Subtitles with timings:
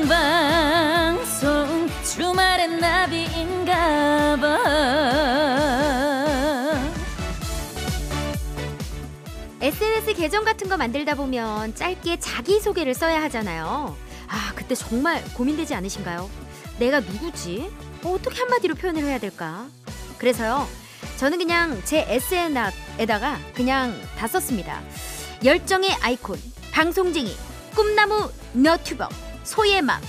[0.00, 4.58] 생방송 주말엔 나비인가 봐
[9.60, 13.94] SNS 계정 같은 거 만들다 보면 짧게 자기소개를 써야 하잖아요.
[14.26, 16.30] 아, 그때 정말 고민되지 않으신가요?
[16.78, 17.70] 내가 누구지?
[18.02, 19.66] 어, 어떻게 한마디로 표현을 해야 될까?
[20.16, 20.66] 그래서요,
[21.18, 24.80] 저는 그냥 제 SNS에다가 그냥 다 썼습니다.
[25.44, 26.40] 열정의 아이콘,
[26.72, 27.36] 방송쟁이,
[27.74, 29.08] 꿈나무 너튜버,
[29.44, 30.00] 소의 맘.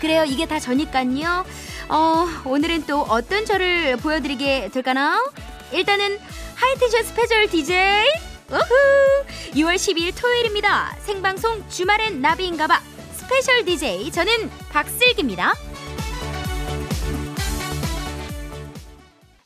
[0.00, 1.44] 그래요, 이게 다 저니깐요.
[1.88, 5.24] 어, 오늘은 또 어떤 저를 보여드리게 될까나?
[5.72, 6.18] 일단은
[6.54, 8.04] high tension 스페셜 DJ
[8.50, 9.24] 우후!
[9.54, 10.96] 6월 12일 토요일입니다.
[11.00, 12.80] 생방송 주말엔 나비인가봐
[13.14, 15.54] 스페셜 DJ 저는 박슬기입니다.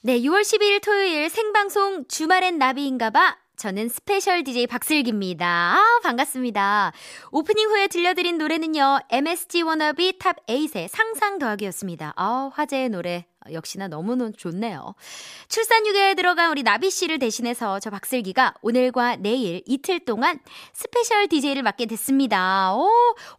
[0.03, 5.75] 네, 6월 12일 토요일 생방송 주말엔 나비인가봐 저는 스페셜 DJ 박슬기입니다.
[5.75, 6.93] 아, 반갑습니다.
[7.33, 12.15] 오프닝 후에 들려드린 노래는요, MSG 워너비 탑 8의 상상 더하기였습니다.
[12.17, 14.95] 아, 화제의 노래 역시나 너무너무 좋네요.
[15.49, 20.39] 출산 휴가에 들어간 우리 나비 씨를 대신해서 저 박슬기가 오늘과 내일 이틀 동안
[20.73, 22.75] 스페셜 DJ를 맡게 됐습니다.
[22.75, 22.89] 오,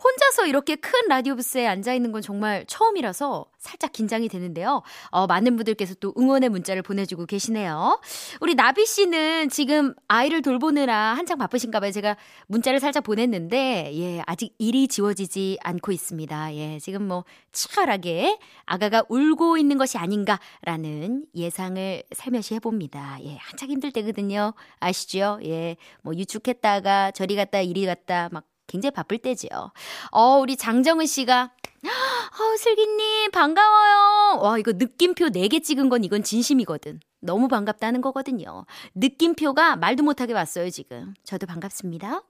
[0.03, 4.81] 혼자서 이렇게 큰 라디오 부스에 앉아 있는 건 정말 처음이라서 살짝 긴장이 되는데요.
[5.09, 7.99] 어, 많은 분들께서 또 응원의 문자를 보내주고 계시네요.
[8.39, 11.91] 우리 나비 씨는 지금 아이를 돌보느라 한창 바쁘신가 봐요.
[11.91, 12.15] 제가
[12.47, 16.55] 문자를 살짝 보냈는데, 예, 아직 일이 지워지지 않고 있습니다.
[16.55, 23.17] 예, 지금 뭐 치열하게 아가가 울고 있는 것이 아닌가라는 예상을 살며시 해봅니다.
[23.23, 24.53] 예, 한창 힘들 때거든요.
[24.79, 25.39] 아시죠?
[25.43, 29.71] 예, 뭐 유축했다가 저리 갔다 이리 갔다 막 굉장히 바쁠 때지요.
[30.11, 31.51] 어, 우리 장정은 씨가
[31.83, 34.39] 어, 슬기님, 반가워요.
[34.41, 36.99] 와, 이거 느낌표 4개 찍은 건 이건 진심이거든.
[37.21, 38.65] 너무 반갑다는 거거든요.
[38.95, 41.13] 느낌표가 말도 못하게 왔어요, 지금.
[41.23, 42.21] 저도 반갑습니다.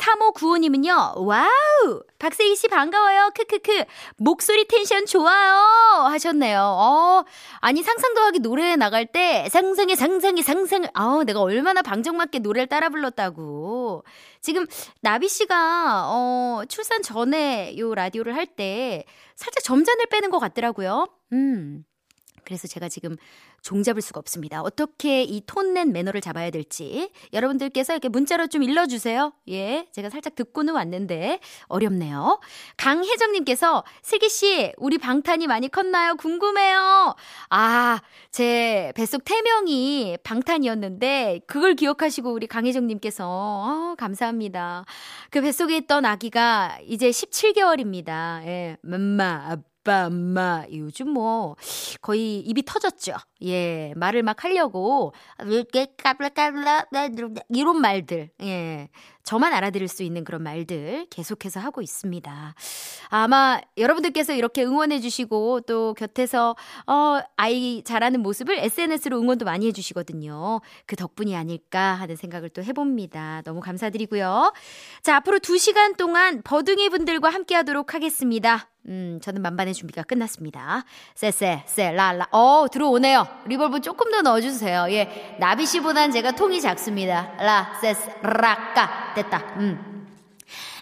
[0.00, 2.02] 3595님은요, 와우!
[2.18, 3.30] 박세희 씨 반가워요.
[3.34, 3.84] 크크크.
[4.16, 5.54] 목소리 텐션 좋아요.
[6.06, 6.60] 하셨네요.
[6.60, 7.24] 어,
[7.60, 10.88] 아니, 상상 더하기 노래 나갈 때, 상상해, 상상해, 상상해.
[10.94, 14.04] 아 내가 얼마나 방정맞게 노래를 따라 불렀다고.
[14.40, 14.66] 지금,
[15.02, 19.04] 나비 씨가, 어, 출산 전에 요 라디오를 할 때,
[19.36, 21.06] 살짝 점잔을 빼는 것 같더라고요.
[21.32, 21.84] 음.
[22.44, 23.16] 그래서 제가 지금
[23.62, 24.62] 종잡을 수가 없습니다.
[24.62, 29.32] 어떻게 이 톤낸 매너를 잡아야 될지 여러분들께서 이렇게 문자로 좀 일러주세요.
[29.48, 32.40] 예, 제가 살짝 듣고는 왔는데 어렵네요.
[32.76, 36.16] 강혜정님께서 슬기 씨, 우리 방탄이 많이 컸나요?
[36.16, 37.14] 궁금해요.
[37.50, 38.00] 아,
[38.30, 44.84] 제 뱃속 태명이 방탄이었는데 그걸 기억하시고 우리 강혜정님께서 어, 감사합니다.
[45.30, 48.44] 그 뱃속에 있던 아기가 이제 17개월입니다.
[48.46, 50.64] 예, 맘마 아빠, 엄마.
[50.72, 51.56] 요즘 뭐,
[52.00, 53.14] 거의 입이 터졌죠.
[53.42, 55.12] 예, 말을 막 하려고,
[57.48, 58.30] 이런 말들.
[58.42, 58.88] 예.
[59.22, 62.54] 저만 알아들을 수 있는 그런 말들 계속해서 하고 있습니다.
[63.10, 66.56] 아마 여러분들께서 이렇게 응원해 주시고 또 곁에서,
[66.86, 70.60] 어, 아이 잘하는 모습을 SNS로 응원도 많이 해 주시거든요.
[70.86, 73.40] 그 덕분이 아닐까 하는 생각을 또 해 봅니다.
[73.44, 74.52] 너무 감사드리고요.
[75.02, 78.68] 자, 앞으로 2시간 동안 버둥이 분들과 함께 하도록 하겠습니다.
[78.88, 80.84] 음, 저는 만반의 준비가 끝났습니다.
[81.14, 82.26] 쎄쎄, 쎄, 라라.
[82.32, 83.26] 어, 들어오네요.
[83.46, 84.86] reverb 조금 더 넣어주세요.
[84.90, 85.36] 예.
[85.38, 87.32] 나비 씨보단 제가 통이 작습니다.
[87.38, 89.14] 라, 쎄쎄, 라까.
[89.14, 89.38] 됐다.
[89.56, 90.08] 음.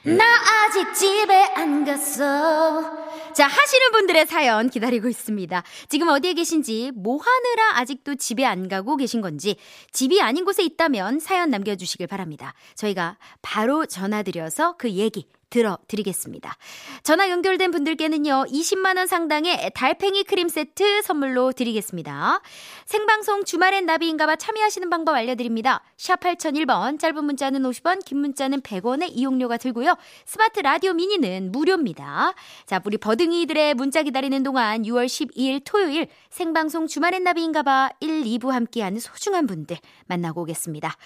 [0.04, 3.08] 나 아직 집에 안 갔어.
[3.32, 5.62] 자, 하시는 분들의 사연 기다리고 있습니다.
[5.88, 9.56] 지금 어디에 계신지, 뭐 하느라 아직도 집에 안 가고 계신 건지,
[9.92, 12.54] 집이 아닌 곳에 있다면 사연 남겨주시길 바랍니다.
[12.74, 16.56] 저희가 바로 전화드려서 그 얘기 들어드리겠습니다.
[17.02, 22.40] 전화 연결된 분들께는요, 20만원 상당의 달팽이 크림 세트 선물로 드리겠습니다.
[22.86, 25.82] 생방송 주말엔 나비인가봐 참여하시는 방법 알려드립니다.
[25.96, 29.96] 샵 8001번, 짧은 문자는 50원, 긴 문자는 100원의 이용료가 들고요.
[30.24, 32.34] 스마트 라디오 미니는 무료입니다.
[32.66, 39.00] 자, 우리 버둥이들의 문자 기다리는 동안 6월 12일 토요일 생방송 주말엔 나비인가봐 1, 2부 함께하는
[39.00, 39.76] 소중한 분들
[40.06, 40.96] 만나고 오겠습니다.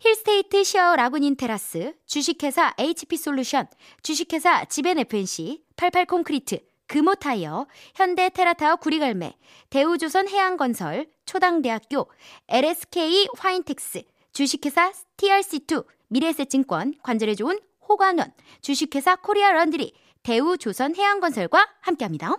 [0.00, 3.66] 힐스테이트 시화 라군인 테라스, 주식회사 HP솔루션,
[4.02, 9.34] 주식회사 지벤FNC, 88콘크리트, 금호타이어, 현대테라타워 구리갈매,
[9.70, 12.10] 대우조선 해양건설, 초당대학교,
[12.48, 14.02] LSK 화인텍스,
[14.32, 17.58] 주식회사 TRC2, 미래에셋증권, 관절에 좋은
[17.88, 18.32] 호관원,
[18.62, 19.92] 주식회사 코리아 런드리,
[20.22, 22.34] 대우조선 해양건설과 함께합니다.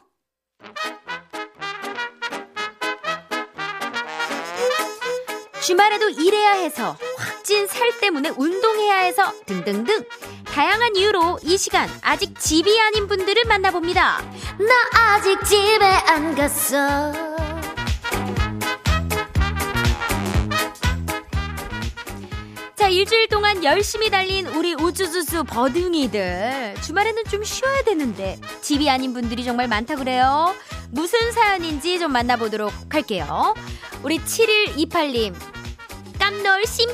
[5.61, 6.95] 주말에도 일해야 해서
[7.49, 10.03] 확진 살 때문에 운동해야 해서 등등등
[10.45, 14.21] 다양한 이유로 이 시간 아직 집이 아닌 분들을 만나봅니다.
[14.59, 17.11] 나 아직 집에 안 갔어.
[22.75, 26.75] 자, 일주일 동안 열심히 달린 우리 우쭈쭈쭈 버둥이들.
[26.83, 30.53] 주말에는 좀 쉬어야 되는데, 집이 아닌 분들이 정말 많다 그래요.
[30.91, 33.55] 무슨 사연인지 좀 만나보도록 할게요.
[34.03, 35.33] 우리 7128님.
[36.19, 36.89] 깜놀 심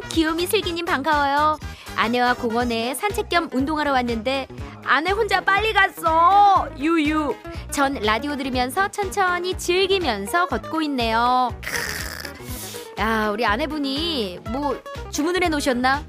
[0.00, 0.08] 쿵.
[0.08, 1.58] 귀요미 슬기님 반가워요.
[1.96, 4.46] 아내와 공원에 산책 겸 운동하러 왔는데,
[4.84, 6.68] 아내 혼자 빨리 갔어.
[6.78, 7.34] 유유.
[7.70, 11.50] 전 라디오 들으면서 천천히 즐기면서 걷고 있네요.
[12.98, 14.80] 야, 우리 아내분이 뭐
[15.10, 16.02] 주문을 해 놓으셨나?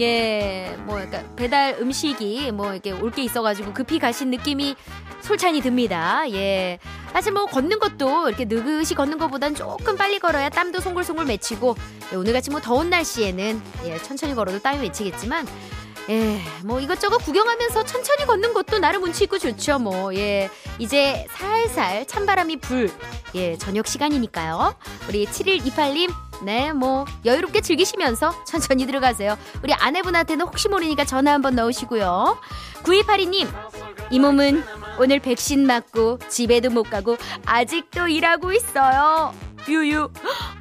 [0.00, 4.76] 예, 뭐 약간 배달 음식이 뭐 이렇게 올 게 있어가지고 급히 가신 느낌이
[5.20, 6.22] 솔찬히 듭니다.
[6.30, 6.78] 예.
[7.12, 11.76] 사실 뭐 걷는 것도 이렇게 느긋이 걷는 것보단 조금 빨리 걸어야 땀도 송골송골 맺히고
[12.12, 15.46] 예, 오늘같이 뭐 더운 날씨에는 예, 천천히 걸어도 땀이 맺히겠지만
[16.10, 20.14] 예, 뭐 이것저것 구경하면서 천천히 걷는 것도 나름 운치 있고 좋죠, 뭐.
[20.14, 20.48] 예.
[20.78, 22.90] 이제 살살 찬바람이 불,
[23.34, 24.74] 예, 저녁 시간이니까요.
[25.08, 26.10] 우리 7128님,
[26.42, 29.36] 네, 뭐, 여유롭게 즐기시면서 천천히 들어가세요.
[29.62, 32.38] 우리 아내분한테는 혹시 모르니까 전화 한번 넣으시고요.
[32.82, 33.48] 9282님,
[34.10, 34.62] 이 몸은
[34.98, 39.34] 오늘 백신 맞고 집에도 못 가고 아직도 일하고 있어요.
[39.68, 40.10] 유유.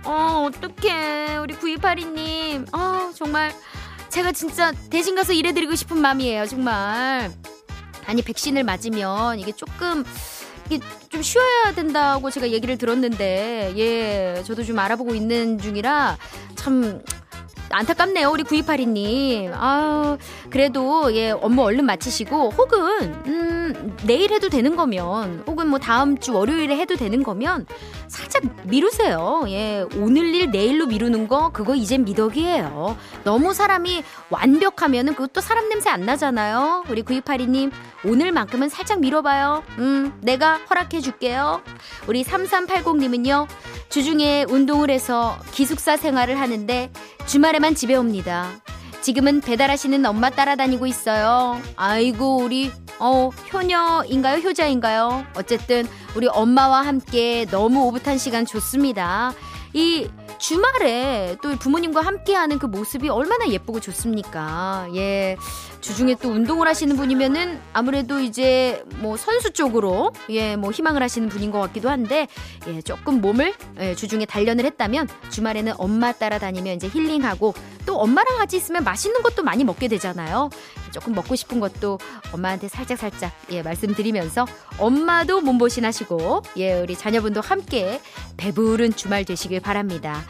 [0.03, 1.37] 어, 어떡해.
[1.37, 2.67] 우리 9282님.
[2.73, 3.53] 아, 정말.
[4.09, 7.31] 제가 진짜 대신 가서 일해드리고 싶은 마음이에요, 정말.
[8.05, 10.03] 아니, 백신을 맞으면 이게 조금,
[11.09, 16.17] 좀 쉬어야 된다고 제가 얘기를 들었는데, 예, 저도 좀 알아보고 있는 중이라
[16.55, 17.01] 참
[17.69, 19.51] 안타깝네요, 우리 9282님.
[19.53, 20.17] 아
[20.49, 26.33] 그래도, 예, 업무 얼른 마치시고, 혹은, 음, 내일 해도 되는 거면, 혹은 뭐 다음 주
[26.33, 27.65] 월요일에 해도 되는 거면,
[28.07, 29.43] 살짝 미루세요.
[29.47, 32.97] 예, 오늘 일 내일로 미루는 거, 그거 이젠 미덕이에요.
[33.23, 36.85] 너무 사람이 완벽하면은 그것도 사람 냄새 안 나잖아요.
[36.89, 37.71] 우리 9282님,
[38.05, 39.63] 오늘만큼은 살짝 미뤄봐요.
[39.79, 41.61] 음, 내가 허락해 줄게요.
[42.07, 43.47] 우리 3380님은요,
[43.89, 46.91] 주중에 운동을 해서 기숙사 생활을 하는데,
[47.25, 48.51] 주말에만 집에 옵니다.
[49.01, 51.61] 지금은 배달하시는 엄마 따라다니고 있어요.
[51.75, 54.39] 아이고, 우리, 어, 효녀인가요?
[54.39, 55.25] 효자인가요?
[55.35, 59.33] 어쨌든, 우리 엄마와 함께 너무 오붓한 시간 좋습니다.
[59.73, 64.87] 이 주말에 또 부모님과 함께하는 그 모습이 얼마나 예쁘고 좋습니까?
[64.95, 65.37] 예.
[65.81, 71.51] 주중에 또 운동을 하시는 분이면은 아무래도 이제 뭐 선수 쪽으로 예, 뭐 희망을 하시는 분인
[71.51, 72.27] 것 같기도 한데
[72.67, 77.53] 예, 조금 몸을 예, 주중에 단련을 했다면 주말에는 엄마 따라다니면 이제 힐링하고
[77.85, 80.49] 또 엄마랑 같이 있으면 맛있는 것도 많이 먹게 되잖아요.
[80.91, 81.99] 조금 먹고 싶은 것도
[82.33, 84.45] 엄마한테 살짝 살짝 예, 말씀드리면서
[84.77, 88.01] 엄마도 몸보신 하시고 예, 우리 자녀분도 함께
[88.37, 90.23] 배부른 주말 되시길 바랍니다.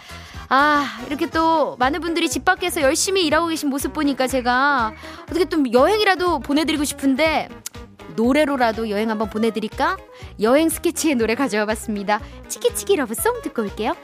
[0.49, 5.71] 아, 이렇게 또 많은 분들이 집 밖에서 열심히 일하고 계신 모습 보니까 제가 어떻게 좀
[5.71, 7.49] 여행이라도 보내드리고 싶은데
[8.15, 9.97] 노래로라도 여행 한번 보내드릴까?
[10.41, 12.19] 여행 스케치의 노래 가져와 봤습니다.
[12.47, 13.95] 치키치키 러브송 듣고 올게요.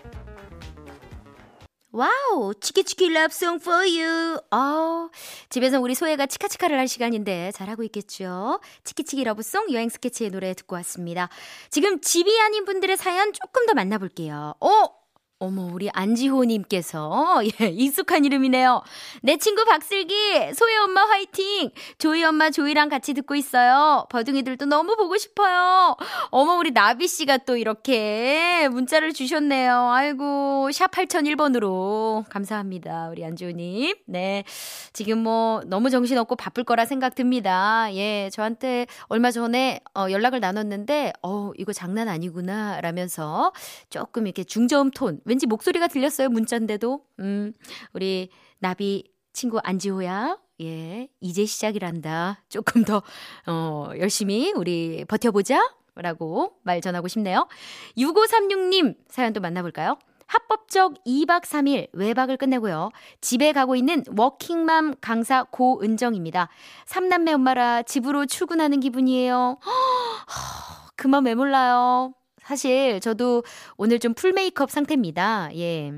[1.91, 4.39] 와우, 치키치키 러브송 for you.
[4.51, 5.09] 어,
[5.49, 8.59] 집에서 우리 소혜가 치카치카를 할 시간인데 잘하고 있겠죠?
[8.83, 11.29] 치키치키 러브송 여행 스케치의 노래 듣고 왔습니다.
[11.69, 14.55] 지금 집이 아닌 분들의 사연 조금 더 만나볼게요.
[14.59, 15.02] 어?
[15.43, 18.81] 어머, 우리 안지호님께서, 예, 익숙한 이름이네요.
[19.23, 20.13] 내 친구 박슬기,
[20.53, 21.69] 소희 엄마 화이팅!
[21.97, 24.05] 조이 엄마 조이랑 같이 듣고 있어요.
[24.09, 25.97] 버둥이들도 너무 보고 싶어요.
[26.29, 29.89] 어머, 우리 나비씨가 또 이렇게 문자를 주셨네요.
[29.91, 32.23] 아이고, 샵 8001번으로.
[32.29, 33.09] 감사합니다.
[33.09, 33.95] 우리 안지호님.
[34.05, 34.45] 네.
[34.93, 37.93] 지금 뭐, 너무 정신없고 바쁠 거라 생각 듭니다.
[37.93, 42.79] 예, 저한테 얼마 전에 어, 연락을 나눴는데, 어, 이거 장난 아니구나.
[42.79, 43.51] 라면서
[43.89, 47.01] 조금 이렇게 중저음 톤, 왠지 목소리가 들렸어요, 문자인데도.
[47.17, 47.53] 음,
[47.93, 50.37] 우리 나비 친구 안지호야.
[50.61, 52.43] 예, 이제 시작이란다.
[52.49, 53.01] 조금 더,
[53.47, 55.59] 어, 열심히 우리 버텨보자.
[55.95, 57.47] 라고 말 전하고 싶네요.
[57.97, 59.97] 6536님 사연도 만나볼까요?
[60.27, 62.89] 합법적 2박 3일 외박을 끝내고요.
[63.21, 66.49] 집에 가고 있는 워킹맘 강사 고은정입니다.
[66.85, 69.59] 삼남매 엄마라 집으로 출근하는 기분이에요.
[70.95, 72.13] 그만 왜 몰라요.
[72.45, 73.43] 사실 저도
[73.77, 75.50] 오늘 좀 풀 메이크업 상태입니다.
[75.55, 75.91] 예.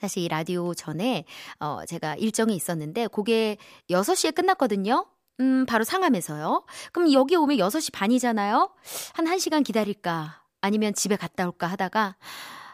[0.00, 1.24] 사실 이 라디오 전에
[1.60, 3.56] 어 제가 일정이 있었는데 그게
[3.90, 5.06] 6시에 끝났거든요.
[5.40, 6.64] 음, 바로 상암에서요.
[6.92, 8.70] 그럼 여기 오면 6시 반이잖아요.
[9.14, 10.42] 한 1시간 기다릴까?
[10.60, 12.16] 아니면 집에 갔다 올까 하다가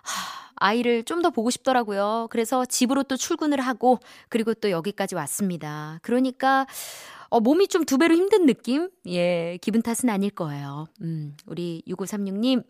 [0.02, 2.28] 하, 아이를 좀 더 보고 싶더라고요.
[2.30, 5.98] 그래서 집으로 또 출근을 하고 그리고 또 여기까지 왔습니다.
[6.02, 6.66] 그러니까
[7.30, 8.90] 어, 몸이 좀 두 배로 힘든 느낌?
[9.06, 10.86] 예, 기분 탓은 아닐 거예요.
[11.02, 12.64] 음, 우리 6536님.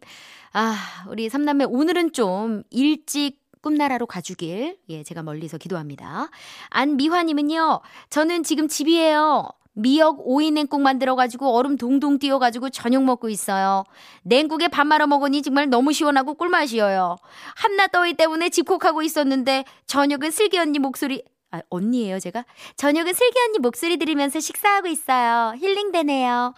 [0.53, 0.77] 아,
[1.09, 6.29] 우리 삼남매 오늘은 좀 일찍 꿈나라로 가주길, 예, 제가 멀리서 기도합니다.
[6.71, 9.49] 안미화님은요, 저는 지금 집이에요.
[9.75, 13.85] 미역 오이 냉국 만들어가지고 얼음 동동 띄워가지고 저녁 먹고 있어요.
[14.25, 17.17] 냉국에 밥 말아 먹으니 정말 너무 시원하고 꿀맛이에요.
[17.57, 22.45] 한낮 더위 때문에 집콕하고 있었는데 저녁은 슬기 언니 목소리 아, 언니예요, 제가.
[22.77, 25.55] 저녁은 슬기 언니 목소리 들으면서 식사하고 있어요.
[25.59, 26.55] 힐링되네요.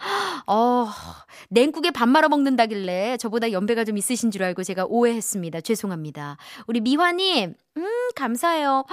[0.47, 0.87] 어,
[1.49, 5.61] 냉국에 밥 말아 먹는다길래 저보다 연배가 좀 있으신 줄 알고 제가 오해했습니다.
[5.61, 6.35] 죄송합니다.
[6.67, 8.83] 우리 미화님, 음, 감사해요.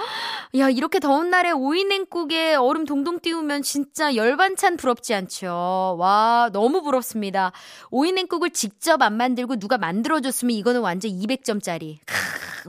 [0.57, 5.97] 야, 이렇게 더운 날에 오이 냉국에 얼음 동동 띄우면 진짜 열반찬 부럽지 않죠?
[5.99, 7.51] 와, 너무 부럽습니다.
[7.91, 11.97] 오이 냉국을 직접 안 만들고 누가 만들어줬으면 이거는 완전 200점짜리.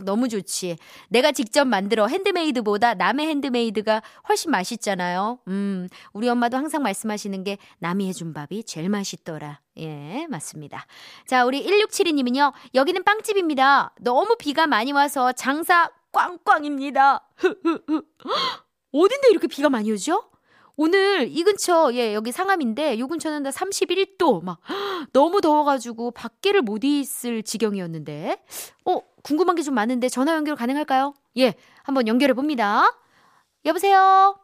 [0.04, 0.76] 너무 좋지.
[1.08, 5.38] 내가 직접 만들어 핸드메이드보다 남의 핸드메이드가 훨씬 맛있잖아요.
[5.48, 9.60] 음, 우리 엄마도 항상 말씀하시는 게 남이 해준 밥이 제일 맛있더라.
[9.78, 10.86] 예, 맞습니다.
[11.26, 13.94] 자, 우리 1672님은요, 여기는 빵집입니다.
[14.00, 17.28] 너무 비가 많이 와서 장사 꽝꽝입니다.
[18.92, 20.30] 어딘데 이렇게 비가 많이 오죠?
[20.84, 24.60] 오늘 이 근처, 예, 여기 상암인데, 요 근처는 다 31도, 막,
[25.12, 28.42] 너무 더워가지고 밖에를 못 있을 지경이었는데,
[28.86, 31.12] 어, 궁금한 게 좀 많은데 전화 연결 가능할까요?
[31.36, 32.84] 예, 한번 연결해 봅니다.
[33.66, 34.40] 여보세요?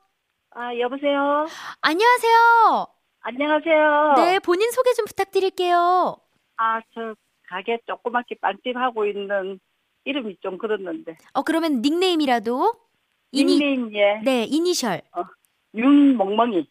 [0.50, 1.46] 아, 여보세요?
[1.80, 2.86] 안녕하세요?
[3.20, 4.14] 안녕하세요.
[4.18, 6.18] 네, 본인 소개 좀 부탁드릴게요.
[6.58, 7.14] 아, 저
[7.48, 9.58] 가게 조그맣게 빵집 하고 있는
[10.04, 11.16] 이름이 좀 그렇는데.
[11.32, 12.74] 어, 그러면 닉네임이라도?
[13.32, 14.20] 이니, 닉네임, 예.
[14.22, 15.00] 네, 이니셜.
[15.74, 16.68] 윤멍멍이.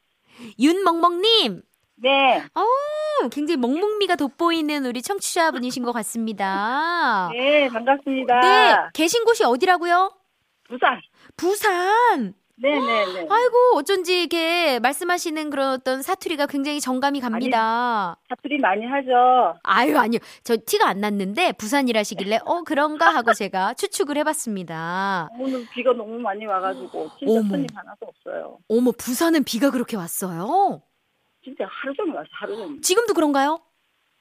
[0.59, 1.61] 윤멍멍님!
[1.97, 2.43] 네.
[2.53, 7.29] 어, 굉장히 멍멍미가 돋보이는 우리 청취자분이신 것 같습니다.
[7.31, 8.41] 네, 반갑습니다.
[8.41, 10.11] 네, 계신 곳이 어디라고요?
[10.67, 11.01] 부산.
[11.37, 12.33] 부산!
[12.57, 13.27] 네네네.
[13.29, 18.15] 아이고, 어쩐지 이렇게 말씀하시는 그런 어떤 사투리가 굉장히 정감이 갑니다.
[18.29, 19.59] 사투리 많이 하죠.
[19.63, 20.19] 아유, 아니요.
[20.43, 25.29] 저 티가 안 났는데 부산이라시길래 어, 그런가 하고 제가 추측을 해봤습니다.
[25.37, 27.49] 오늘 비가 너무 많이 와가지고 진짜 어머.
[27.49, 28.57] 손님 하나도 없어요.
[28.69, 30.81] 어머, 부산은 비가 그렇게 왔어요?
[31.43, 32.81] 진짜 하루 종일 왔어, 하루 종일.
[32.81, 33.59] 지금도 그런가요?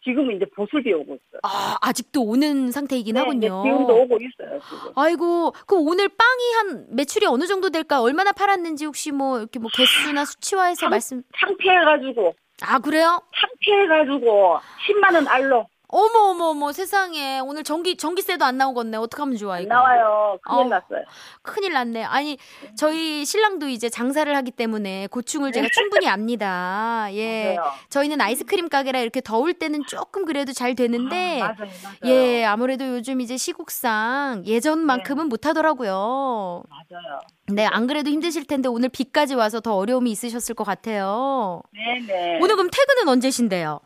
[0.05, 1.41] 지금은 이제 보슬비 오고 있어요.
[1.43, 3.63] 아, 아직도 오는 상태이긴 네, 하군요.
[3.65, 4.93] 네, 지금도 오고 있어요, 지금.
[4.97, 8.03] 아이고, 그럼 오늘 빵이 한 매출이 어느 정도 될까요?
[8.03, 11.23] 얼마나 팔았는지 혹시 뭐 이렇게 뭐 개수나 수치화해서 참- 말씀.
[11.39, 13.21] 창피해가지고, 아, 그래요?
[13.41, 15.67] 창피해가지고 10만 원 알로
[15.97, 17.39] 어머, 어머, 어머, 세상에.
[17.39, 18.97] 오늘 전기, 전기세도 안 나오겠네.
[18.97, 19.75] 어떡하면 좋아, 안 이거.
[19.75, 20.39] 나와요.
[20.43, 20.69] 큰일 어우.
[20.69, 21.05] 났어요.
[21.43, 22.03] 큰일 났네.
[22.03, 22.37] 아니,
[22.77, 27.07] 저희 신랑도 이제 장사를 하기 때문에 고충을 제가 충분히 압니다.
[27.15, 27.45] 예.
[27.45, 27.57] 네.
[27.57, 27.71] 맞아요.
[27.91, 31.41] 저희는 아이스크림 가게라 이렇게 더울 때는 조금 그래도 잘 되는데.
[31.41, 32.13] 아, 맞아요, 맞아요.
[32.13, 36.65] 예, 아무래도 요즘 이제 시국상 예전만큼은 못 하더라고요.
[36.69, 37.21] 맞아요.
[37.53, 41.63] 네, 안 그래도 힘드실 텐데 오늘 비까지 와서 더 어려움이 있으셨을 것 같아요.
[41.73, 42.41] 네네.
[42.43, 43.79] 오늘 그럼 퇴근은 언제신데요?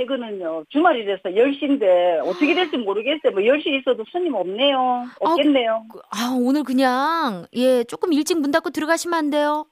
[0.00, 3.32] 퇴근은요, 주말이라서 10시인데, 어떻게 될지 모르겠어요.
[3.32, 5.04] 뭐 10시 있어도 손님 없네요.
[5.20, 5.84] 없겠네요.
[6.10, 9.66] 아, 오늘 그냥, 예, 조금 일찍 문 닫고 들어가시면 안 돼요?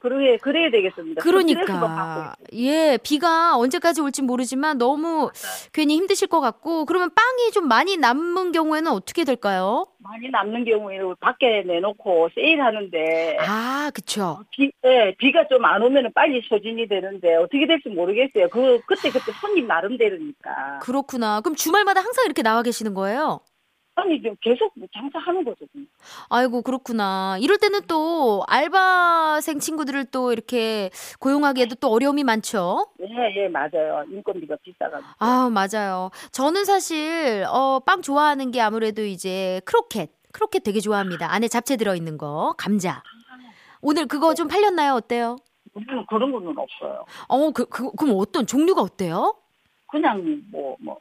[0.00, 1.22] 그래, 그래야 되겠습니다.
[1.22, 2.36] 그러니까.
[2.52, 5.28] 예, 비가 언제까지 올지 모르지만 너무
[5.72, 9.86] 괜히 힘드실 것 같고, 그러면 빵이 좀 많이 남은 경우에는 어떻게 될까요?
[9.98, 14.44] 많이 남는 경우에는 밖에 내놓고 세일하는데, 아, 그쵸.
[14.52, 18.48] 비, 예, 비가 좀 안 오면 빨리 소진이 되는데, 어떻게 될지 모르겠어요.
[18.50, 20.78] 그, 그때 그때 손님 나름대로니까.
[20.82, 21.40] 그렇구나.
[21.40, 23.40] 그럼 주말마다 항상 이렇게 나와 계시는 거예요?
[23.98, 25.66] 아니, 좀 계속 장사하는 거죠.
[25.72, 25.86] 그냥.
[26.28, 27.36] 아이고, 그렇구나.
[27.40, 32.86] 이럴 때는 또 알바생 친구들을 또 이렇게 고용하기에도 또 어려움이 많죠?
[33.00, 33.06] 예,
[33.44, 34.04] 예, 맞아요.
[34.08, 35.10] 인건비가 비싸가지고.
[35.18, 36.10] 아, 맞아요.
[36.30, 40.10] 저는 사실, 어, 빵 좋아하는 게 아무래도 이제 크로켓.
[40.32, 41.32] 크로켓 되게 좋아합니다.
[41.32, 43.02] 안에 잡채 들어 있는 거, 감자.
[43.80, 44.94] 오늘 그거 좀 팔렸나요?
[44.94, 45.36] 어때요?
[45.74, 47.04] 우리는 그런 거는 없어요.
[47.28, 49.34] 어, 그, 그, 그럼 어떤 종류가 어때요?
[49.90, 50.98] 그냥 뭐, 뭐,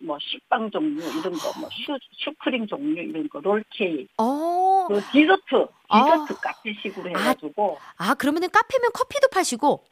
[0.00, 5.66] 뭐, 식빵 종류, 이런 거, 뭐, 슈, 슈크림 종류, 이런 거, 롤케이크, 어, 그 디저트,
[5.88, 6.04] 아.
[6.26, 9.84] 디저트 카페식으로 해가지고, 아, 그러면은 카페면 커피도 파시고,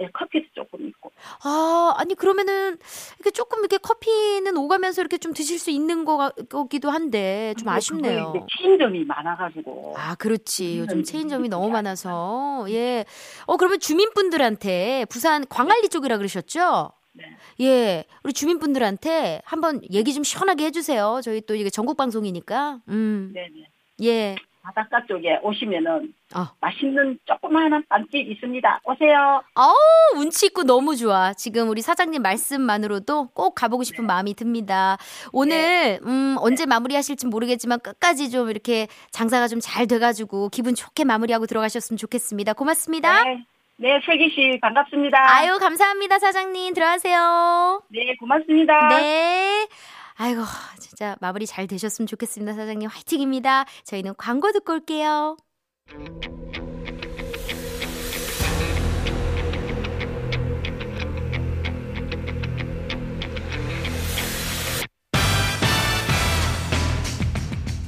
[0.00, 1.12] 예, 커피도 조금 있고.
[1.44, 2.78] 아, 아니, 그러면은,
[3.18, 8.32] 이렇게 조금 이렇게 커피는 오가면서 이렇게 좀 드실 수 있는 거, 거기도 한데, 좀 아쉽네요.
[8.34, 9.94] 이제 체인점이 많아가지고.
[9.96, 10.78] 아, 그렇지.
[10.80, 12.66] 요즘 음, 체인점이 음, 너무 음, 많아서.
[12.70, 13.04] 예.
[13.46, 16.90] 어, 그러면 주민분들한테 부산 광안리 쪽이라 그러셨죠?
[17.14, 17.24] 네.
[17.60, 18.04] 예.
[18.22, 21.20] 우리 주민분들한테 한번 얘기 좀 시원하게 해주세요.
[21.22, 22.80] 저희 또 이게 전국 방송이니까.
[22.88, 23.30] 음.
[23.34, 23.68] 네네.
[24.02, 24.36] 예.
[24.62, 26.46] 바닷가 쪽에 오시면은, 어.
[26.58, 28.80] 맛있는 조그마한 빵집 있습니다.
[28.84, 29.42] 오세요.
[29.54, 31.34] 어우, 운치 있고 너무 좋아.
[31.34, 33.88] 지금 우리 사장님 말씀만으로도 꼭 가보고 네.
[33.88, 34.96] 싶은 마음이 듭니다.
[35.32, 41.44] 오늘, 음, 언제 마무리하실지 모르겠지만 끝까지 좀 이렇게 장사가 좀 잘 돼가지고 기분 좋게 마무리하고
[41.46, 42.54] 들어가셨으면 좋겠습니다.
[42.54, 43.22] 고맙습니다.
[43.24, 43.44] 네.
[43.76, 45.18] 네, 슬기 씨, 반갑습니다.
[45.18, 46.74] 아유, 감사합니다, 사장님.
[46.74, 47.82] 들어가세요.
[47.90, 48.88] 네, 고맙습니다.
[48.88, 49.66] 네.
[50.14, 50.42] 아이고,
[50.78, 52.88] 진짜 마무리 잘 되셨으면 좋겠습니다, 사장님.
[52.88, 53.64] 화이팅입니다.
[53.84, 55.36] 저희는 광고 듣고 올게요.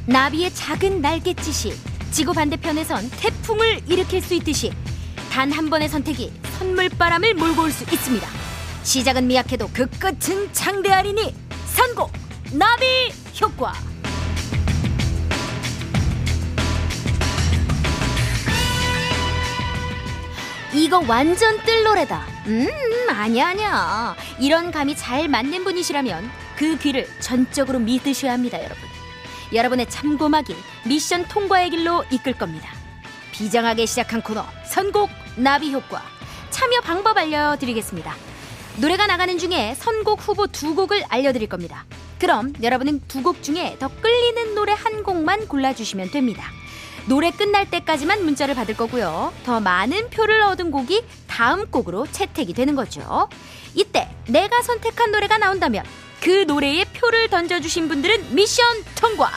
[0.08, 1.74] 나비의 작은 날갯짓이
[2.12, 4.70] 지구 반대편에선 태풍을 일으킬 수 있듯이
[5.36, 8.26] 단 한 번의 선택이 선물바람을 몰고 올 수 있습니다.
[8.84, 11.34] 시작은 미약해도 그 끝은 장대하리니
[11.66, 12.10] 선곡
[12.52, 13.12] 나비
[13.42, 13.74] 효과.
[20.72, 22.26] 이거 완전 뜰 노래다.
[22.46, 22.68] 음,
[23.10, 24.16] 아니야, 아니야.
[24.38, 28.76] 이런 감이 잘 맞는 분이시라면 그 귀를 전적으로 믿으셔야 합니다, 여러분.
[29.52, 30.54] 여러분의 참고막이
[30.86, 32.68] 미션 통과의 길로 이끌 겁니다.
[33.32, 36.02] 비장하게 시작한 코너, 선곡 나비 효과.
[36.50, 38.14] 참여 방법 알려드리겠습니다.
[38.76, 41.84] 노래가 나가는 중에 선곡 후보 두 곡을 알려드릴 겁니다.
[42.18, 46.44] 그럼 여러분은 두 곡 중에 더 끌리는 노래 한 곡만 골라주시면 됩니다.
[47.06, 49.32] 노래 끝날 때까지만 문자를 받을 거고요.
[49.44, 53.28] 더 많은 표를 얻은 곡이 다음 곡으로 채택이 되는 거죠.
[53.74, 55.84] 이때 내가 선택한 노래가 나온다면
[56.20, 59.30] 그 노래에 표를 던져주신 분들은 미션 통과!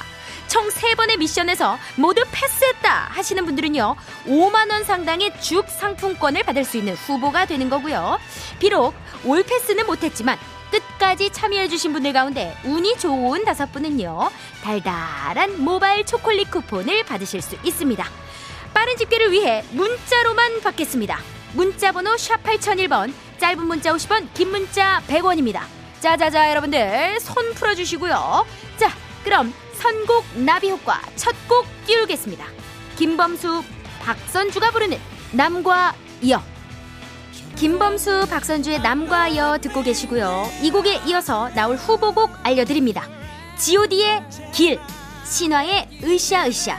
[0.50, 6.96] 총 3번의 미션에서 모두 패스했다 하시는 분들은요 5만 원 상당의 죽 상품권을 받을 수 있는
[6.96, 8.20] 후보가 되는 거고요.
[8.60, 10.38] 비록 올 패스는 못했지만
[10.72, 14.30] 끝까지 참여해주신 분들 가운데 운이 좋은 다섯 분은요
[14.64, 18.04] 달달한 모바일 초콜릿 쿠폰을 받으실 수 있습니다.
[18.74, 21.20] 빠른 집계를 위해 문자로만 받겠습니다.
[21.54, 25.62] 문자 번호 샵 8001번 짧은 문자 50원 긴 문자 100원입니다.
[26.00, 28.46] 자자자 여러분들 손 풀어주시고요.
[28.78, 28.92] 자
[29.24, 32.46] 그럼 선곡 나비 효과 첫 곡 띄우겠습니다.
[32.98, 33.64] 김범수,
[34.02, 35.00] 박선주가 부르는
[35.32, 35.96] 남과
[36.30, 36.44] 여.
[37.56, 40.50] 김범수, 박선주의 남과 여 듣고 계시고요.
[40.62, 43.04] 이 곡에 이어서 나올 후보곡 알려드립니다.
[43.58, 44.80] G.O.D의 길,
[45.26, 46.78] 신화의 으쌰으쌰.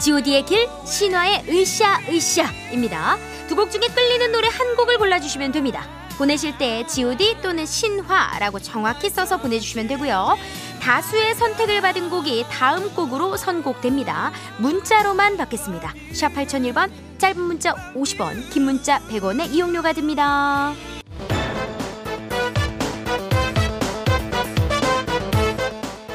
[0.00, 3.16] G.O.D의 길, 신화의 으쌰으쌰입니다.
[3.48, 5.86] 두 곡 중에 끌리는 노래 한 곡을 골라주시면 됩니다.
[6.16, 10.36] 보내실 때 G.O.D 또는 신화라고 정확히 써서 보내주시면 되고요.
[10.82, 14.32] 다수의 선택을 받은 곡이 다음 곡으로 선곡됩니다.
[14.58, 15.94] 문자로만 받겠습니다.
[16.12, 20.74] 샵 8001번, 짧은 문자 50원, 긴 문자 100원의 이용료가 듭니다.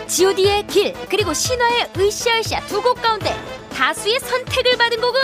[0.08, 3.36] G.O.D의 길, 그리고 신화의 으쌰으쌰 두 곡 가운데
[3.74, 5.22] 다수의 선택을 받은 곡은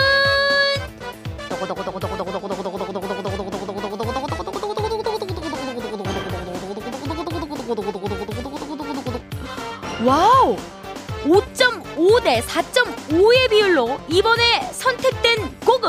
[12.34, 15.88] 대 4.5의 비율로 이번에 선택된 곡은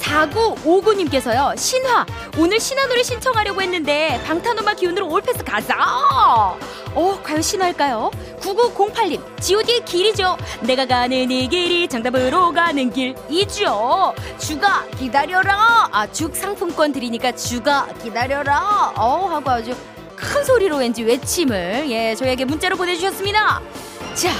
[0.00, 1.56] 4959님께서요.
[1.56, 2.04] 신화
[2.36, 5.76] 오늘 신화 노래 신청하려고 했는데 방탄음악 기운으로 올패스 가자!
[5.78, 8.10] 어 과연 신화일까요?
[8.40, 10.36] 9908님 god의 길이죠.
[10.62, 14.12] 내가 가는 이 길이 정답으로 가는 길이죠.
[14.38, 15.88] 주가 기다려라!
[15.92, 18.92] 아 죽 상품권 드리니까 주가 기다려라!
[18.96, 19.76] 어 하고 아주
[20.16, 23.60] 큰 소리로 왠지 외침을 예 저에게 문자로 보내주셨습니다.
[24.16, 24.32] 자,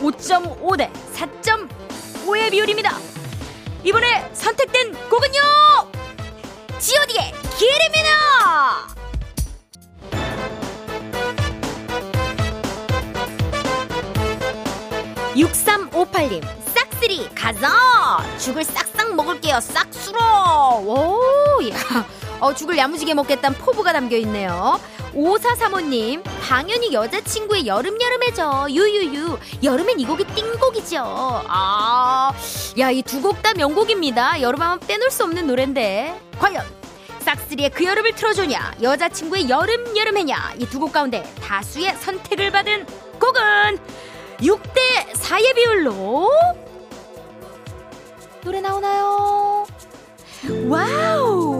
[0.00, 2.96] 5.5 대 4.5의 비율입니다.
[3.82, 5.40] 이번에 선택된 곡은요,
[6.78, 8.94] G.O.D의 길입니다.
[15.34, 16.44] 6358님
[16.74, 17.68] 싹쓸이 가자
[18.38, 20.20] 죽을 싹싹 먹을게요 싹수로
[20.86, 21.74] 오야
[22.40, 24.78] 어, 죽을 야무지게 먹겠다는 포부가 담겨 있네요
[25.14, 28.66] 5435님, 당연히 여자친구의 여름여름해죠.
[28.68, 29.38] 유유유.
[29.62, 30.96] 여름엔 이 곡이 띵곡이죠.
[31.46, 32.32] 아,
[32.80, 34.40] 야, 이 두 곡 다 명곡입니다.
[34.42, 36.20] 여름하면 빼놓을 수 없는 노랜데.
[36.40, 36.64] 과연,
[37.20, 42.84] 싹쓰리의 그 여름을 틀어주냐, 여자친구의 여름여름해냐, 이 두 곡 가운데 다수의 선택을 받은
[43.20, 43.78] 곡은
[44.40, 46.28] 6대 4의 비율로
[48.42, 49.64] 노래 나오나요?
[50.68, 51.53] 와우!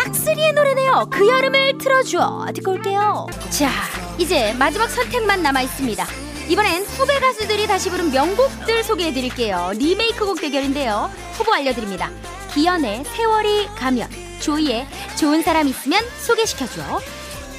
[0.00, 1.08] 자, 싹쓰리의 노래네요.
[1.10, 2.46] 그 여름을 틀어줘.
[2.54, 3.26] 듣고 올게요.
[3.50, 3.70] 자,
[4.18, 6.06] 이제 마지막 선택만 남아 있습니다.
[6.48, 9.72] 이번엔 후배 가수들이 다시 부른 명곡들 소개해 드릴게요.
[9.74, 11.10] 리메이크 곡 대결인데요.
[11.34, 12.10] 후보 알려드립니다.
[12.54, 14.08] 기현의 세월이 가면,
[14.40, 14.86] 조이의
[15.16, 17.00] 좋은 사람 있으면 소개시켜줘.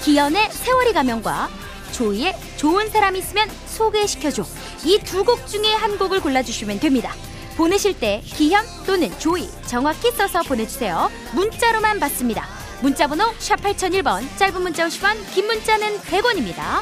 [0.02, 1.48] 기현의 세월이 가면과
[1.92, 4.44] 조이의 좋은 사람 있으면 소개시켜줘.
[4.86, 7.14] 이 두 곡 중에 한 곡을 골라주시면 됩니다.
[7.56, 11.10] 보내실 때 기현 또는 조이 정확히 써서 보내주세요.
[11.34, 12.46] 문자로만 받습니다.
[12.82, 16.82] 문자번호 샵 8001번 짧은 문자 50원 긴 문자는 100원입니다.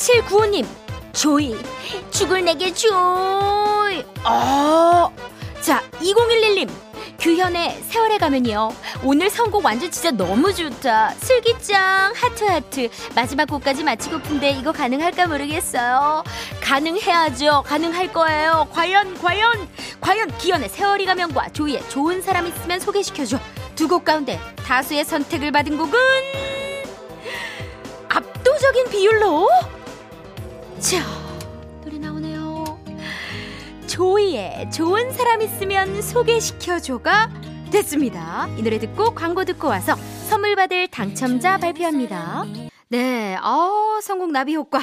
[0.00, 0.66] 1795님
[1.12, 1.56] 조이
[2.10, 5.10] 죽을 내게 조이 어.
[5.60, 6.70] 자 2011님
[7.20, 8.72] 규현의 세월에 가면요.
[9.04, 11.10] 오늘 선곡 완전 진짜 너무 좋다.
[11.18, 16.24] 슬기짱 하트 하트 마지막 곡까지 마치고픈데 이거 가능할까 모르겠어요.
[16.62, 17.62] 가능해야죠.
[17.66, 18.66] 가능할 거예요.
[18.72, 19.68] 과연 과연
[20.00, 23.38] 과연 기현의 세월이 가면과 조이의 좋은 사람 있으면 소개시켜줘.
[23.76, 25.98] 두 곡 가운데 다수의 선택을 받은 곡은
[28.08, 29.48] 압도적인 비율로
[30.78, 30.98] 자
[31.82, 32.49] 노래 나오네요
[34.00, 37.28] 조이의 좋은 사람 있으면 소개시켜줘가
[37.70, 38.48] 됐습니다.
[38.56, 39.94] 이 노래 듣고 광고 듣고 와서
[40.26, 42.46] 선물 받을 당첨자 발표합니다.
[42.88, 44.80] 네, 어, 성공 나비 효과.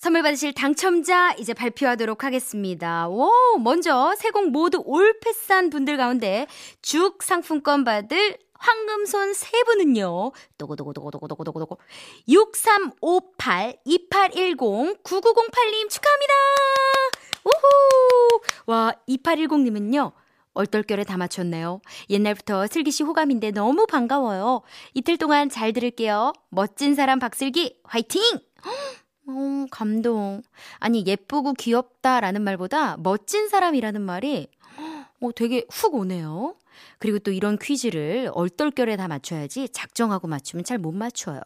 [0.00, 3.06] 선물 받으실 당첨자 이제 발표하도록 하겠습니다.
[3.08, 6.48] 오, 먼저 세공 모두 올패스한 분들 가운데
[6.82, 10.32] 죽 상품권 받을 황금손 세 분은요.
[10.58, 11.78] 또고도고도고도고도고도고
[12.28, 16.34] 6358 2810 9908님 축하합니다.
[17.44, 18.40] 우후.
[18.66, 20.12] 와, 2810님은요.
[20.54, 21.80] 얼떨결에 다 맞췄네요.
[22.10, 24.62] 옛날부터 슬기 씨 호감인데 너무 반가워요.
[24.92, 26.32] 이틀 동안 잘 들을게요.
[26.50, 28.22] 멋진 사람 박슬기 화이팅!
[29.28, 30.42] 어, 감동.
[30.78, 34.48] 아니, 예쁘고 귀엽다라는 말보다 멋진 사람이라는 말이
[35.20, 36.54] 어, 되게 훅 오네요.
[36.98, 41.40] 그리고 또 이런 퀴즈를 얼떨결에 다 맞춰야지 작정하고 맞추면 잘 못 맞춰요.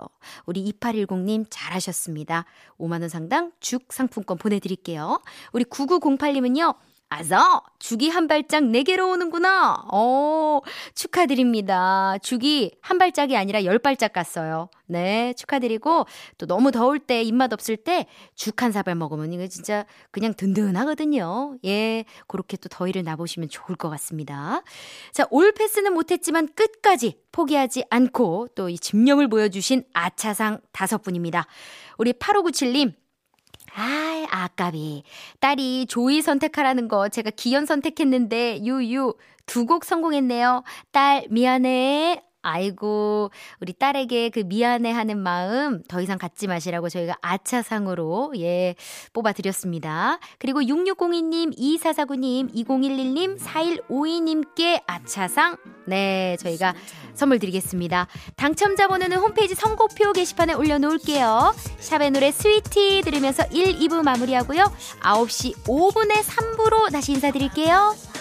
[0.45, 2.45] 우리 2810님 잘하셨습니다.
[2.79, 5.23] 5만원 상당 죽 상품권 보내드릴게요.
[5.53, 6.77] 우리 9908님은요.
[7.13, 9.85] 아서 죽이 한 발짝 내게로 오는구나.
[9.93, 10.61] 어,
[10.95, 12.17] 축하드립니다.
[12.23, 14.71] 죽이 한 발짝이 아니라 열 발짝 갔어요.
[14.87, 16.07] 네, 축하드리고
[16.39, 21.59] 또 너무 더울 때 입맛 없을 때 죽 한 사발 먹으면 이거 진짜 그냥 든든하거든요.
[21.67, 24.63] 예, 그렇게 또 더위를 나보시면 좋을 것 같습니다.
[25.13, 31.47] 자, 올 패스는 못했지만 끝까지 포기하지 않고 또 이 집념을 보여주신 아차상 다섯 분입니다.
[31.99, 32.95] 우리 8597님
[33.75, 35.03] 아이, 아까비.
[35.41, 39.15] 딸이 조이 선택하라는 거 제가 기현 선택했는데, 유유.
[39.47, 40.63] 두 곡 성공했네요.
[40.93, 42.23] 딸, 미안해.
[42.43, 48.75] 아이고, 우리 딸에게 그 미안해 하는 마음 더 이상 갖지 마시라고 저희가 아차상으로, 예,
[49.13, 50.19] 뽑아드렸습니다.
[50.39, 56.75] 그리고 6602님, 2449님, 2011님, 4152님께 아차상, 네, 저희가
[57.15, 58.07] 선물 드리겠습니다.
[58.37, 61.55] 당첨자 번호는 홈페이지 선곡표 게시판에 올려놓을게요.
[61.79, 64.65] 샵의 노래 스위티 들으면서 1, 2부 마무리하고요.
[65.03, 68.13] 9시 5분에 3부로 다시 인사드릴게요.